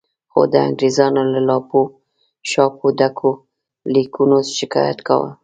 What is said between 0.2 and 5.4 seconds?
خو د انګریزانو له لاپو شاپو ډکو لیکونو شکایت کاوه.